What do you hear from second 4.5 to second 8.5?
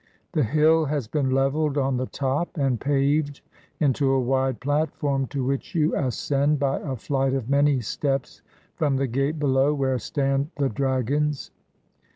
platform, to which you ascend by a flight of many steps